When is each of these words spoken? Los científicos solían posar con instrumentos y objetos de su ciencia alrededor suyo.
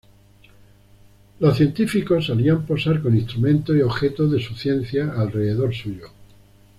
Los 1.37 1.57
científicos 1.57 2.25
solían 2.25 2.65
posar 2.65 3.03
con 3.03 3.15
instrumentos 3.15 3.75
y 3.77 3.81
objetos 3.83 4.31
de 4.31 4.39
su 4.41 4.55
ciencia 4.55 5.13
alrededor 5.15 5.75
suyo. 5.75 6.07